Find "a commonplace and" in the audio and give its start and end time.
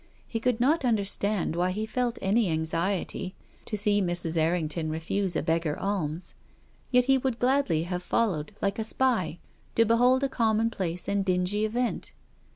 10.23-11.23